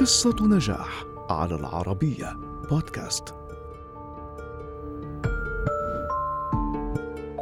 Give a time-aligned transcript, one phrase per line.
[0.00, 2.36] قصة نجاح على العربية
[2.70, 3.34] بودكاست.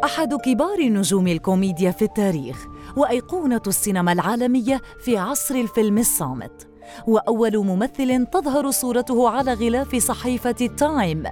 [0.04, 2.66] أحد كبار نجوم الكوميديا في التاريخ
[2.96, 6.68] وأيقونة السينما العالمية في عصر الفيلم الصامت
[7.06, 11.24] وأول ممثل تظهر صورته على غلاف صحيفة التايم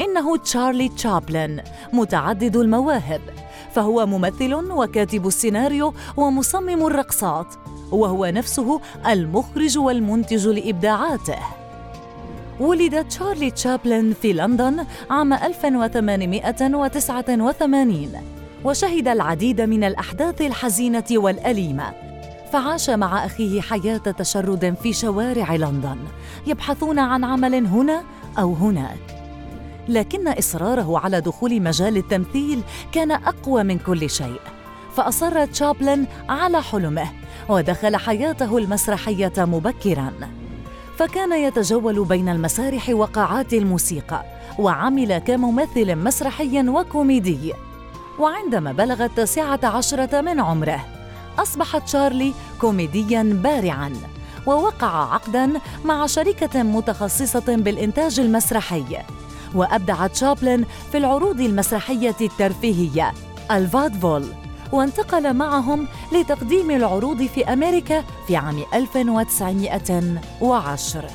[0.00, 1.62] إنه تشارلي تشابلن
[1.92, 3.20] متعدد المواهب
[3.74, 7.54] فهو ممثل وكاتب السيناريو ومصمم الرقصات
[7.92, 11.38] وهو نفسه المخرج والمنتج لإبداعاته.
[12.60, 18.08] ولد تشارلي تشابلن في لندن عام 1889
[18.64, 21.92] وشهد العديد من الأحداث الحزينة والأليمة.
[22.52, 25.98] فعاش مع أخيه حياة تشرد في شوارع لندن
[26.46, 28.02] يبحثون عن عمل هنا
[28.38, 29.23] أو هناك.
[29.88, 34.40] لكن إصراره على دخول مجال التمثيل كان أقوى من كل شيء.
[34.96, 37.08] فأصر تشابلن على حلمه
[37.48, 40.12] ودخل حياته المسرحية مبكراً.
[40.98, 44.24] فكان يتجول بين المسارح وقاعات الموسيقى
[44.58, 47.52] وعمل كممثل مسرحي وكوميدي.
[48.18, 50.84] وعندما بلغ التاسعة عشرة من عمره
[51.38, 53.92] أصبح تشارلي كوميديا بارعا
[54.46, 55.52] ووقع عقدا
[55.84, 58.84] مع شركة متخصصة بالإنتاج المسرحي.
[59.54, 63.12] وأبدع تشابلن في العروض المسرحية الترفيهية
[63.50, 64.24] الفادفول
[64.72, 71.10] وانتقل معهم لتقديم العروض في أمريكا في عام 1910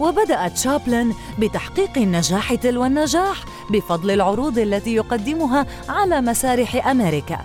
[0.00, 7.38] وبدأ تشابلن بتحقيق النجاح تلو النجاح بفضل العروض التي يقدمها على مسارح أمريكا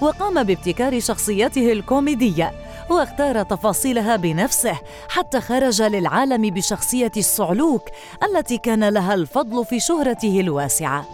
[0.00, 2.52] وقام بابتكار شخصيته الكوميدية
[2.90, 7.82] واختار تفاصيلها بنفسه حتى خرج للعالم بشخصية الصعلوك
[8.22, 11.06] التي كان لها الفضل في شهرته الواسعة.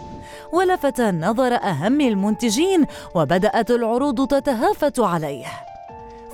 [0.51, 5.45] ولفت نظر أهم المنتجين وبدأت العروض تتهافت عليه.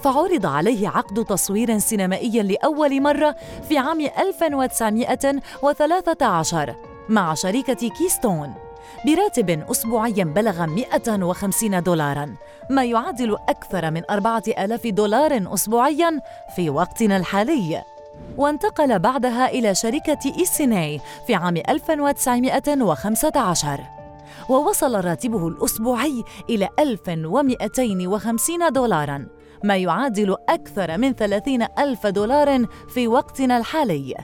[0.04, 3.36] فعرض عليه عقد تصوير سينمائي لأول مرة
[3.70, 6.76] في عام 1913
[7.10, 8.69] مع شركة كيستون.
[9.06, 12.36] براتب أسبوعي بلغ 150 دولارا
[12.70, 16.22] ما يعادل أكثر من 4000 دولار أسبوعيا
[16.56, 17.84] في وقتنا الحالي.
[18.38, 23.80] وانتقل بعدها إلى شركة إيساناي في عام 1915
[24.50, 29.28] ووصل راتبه الأسبوعي إلى 1250 دولارا
[29.64, 34.16] ما يعادل أكثر من 30 ألف دولار في وقتنا الحالي.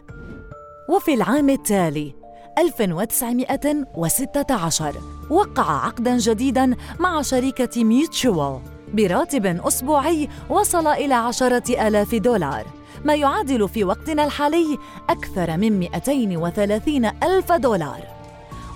[0.89, 2.24] وفي العام التالي
[2.57, 4.93] 1916
[5.29, 8.59] وقع عقدا جديدا مع شركة ميوتشوال
[8.93, 12.65] براتب أسبوعي وصل إلى عشرة آلاف دولار.
[13.05, 14.77] ما يعادل في وقتنا الحالي
[15.09, 17.99] أكثر من 230 ألف دولار.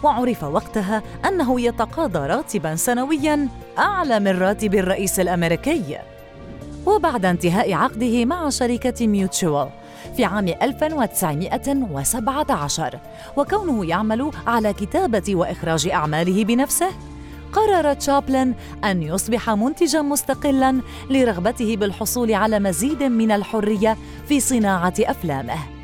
[0.03, 3.47] وعرف وقتها أنه يتقاضى راتبا سنويا
[3.77, 5.97] أعلى من راتب الرئيس الأمريكي.
[6.85, 9.69] وبعد انتهاء عقده مع شركة ميوتشوال
[10.17, 12.99] في عام 1917
[13.37, 16.89] وكونه يعمل على كتابة وإخراج أعماله بنفسه
[17.53, 25.78] قرر تشابلن أن يصبح منتجا مستقلا لرغبته بالحصول على مزيد من الحرية في صناعة أفلامه.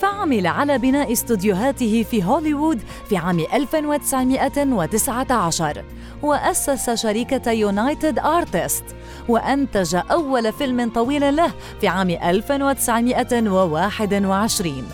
[0.00, 5.84] فعمل على بناء استوديوهاته في هوليوود في عام 1919
[6.22, 8.84] وأسس شركة يونايتد آرتست
[9.28, 14.84] وأنتج أول فيلم طويل له في عام 1921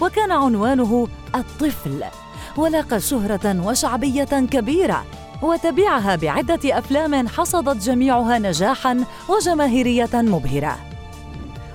[0.00, 2.04] وكان عنوانه الطفل.
[2.56, 5.04] ولقى شهرة وشعبية كبيرة.
[5.42, 10.91] وتبعها بعدة أفلام حصدت جميعها نجاحاً وجماهيرية مبهرة.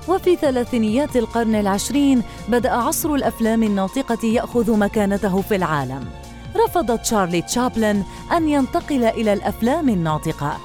[0.07, 6.05] وفي ثلاثينيات القرن العشرين بدأ عصر الأفلام الناطقة يأخذ مكانته في العالم.
[6.55, 10.57] رفض تشارلي تشابلن أن ينتقل إلى الأفلام الناطقة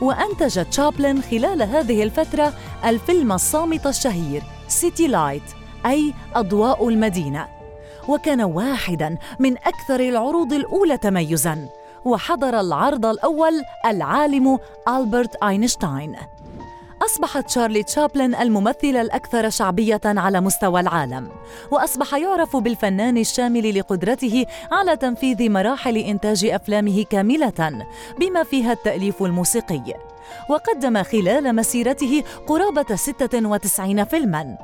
[0.00, 2.52] وأنتج تشابلن خلال هذه الفترة
[2.84, 5.42] الفيلم الصامت الشهير City Lights
[5.86, 7.48] أي أضواء المدينة.
[8.08, 11.68] وكان واحدا من أكثر العروض الأولى تميزاً
[12.04, 14.58] وحضر العرض الأول العالم
[14.88, 16.16] ألبرت أينشتاين.
[17.02, 21.28] أصبح تشارلي تشابلن الممثل الأكثر شعبية على مستوى العالم
[21.70, 27.86] وأصبح يعرف بالفنان الشامل لقدرته على تنفيذ مراحل إنتاج أفلامه كاملة
[28.20, 29.94] بما فيها التأليف الموسيقي.
[30.50, 34.58] وقدم خلال مسيرته قرابة 96 فيلماً.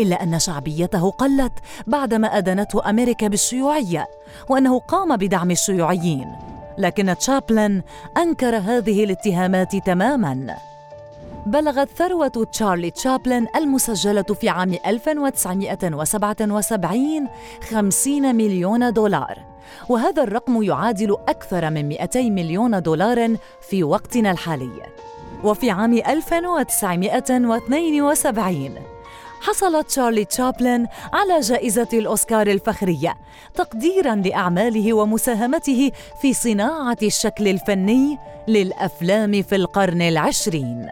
[0.00, 1.52] إلا أن شعبيته قلت
[1.86, 4.06] بعدما أدنته أمريكا بالشيوعية
[4.48, 6.32] وأنه قام بدعم الشيوعيين.
[6.78, 7.82] لكن تشابلن
[8.16, 10.73] أنكر هذه الاتهامات تماماً.
[11.46, 17.28] بلغت ثروة تشارلي تشابلن المسجلة في عام 1977
[17.70, 19.38] 50 مليون دولار.
[19.88, 24.82] وهذا الرقم يعادل أكثر من 200 مليون دولار في وقتنا الحالي.
[25.44, 28.74] وفي عام 1972
[29.40, 33.14] حصل تشارلي تشابلن على جائزة الأوسكار الفخرية
[33.54, 38.18] تقديراً لأعماله ومساهمته في صناعة الشكل الفني
[38.48, 40.86] للأفلام في القرن العشرين.